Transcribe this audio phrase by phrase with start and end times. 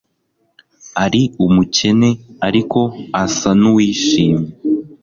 [1.03, 2.09] Ari umukene
[2.47, 2.79] ariko
[3.23, 4.51] asa nuwishimye